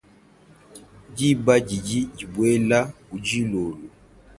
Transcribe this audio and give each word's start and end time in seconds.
Diba 1.15 1.53
didi 1.67 1.99
dibuela 2.15 2.79
kudilolo. 3.07 3.85